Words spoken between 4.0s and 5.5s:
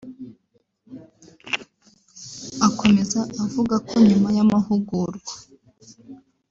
nyuma y’amahugurwa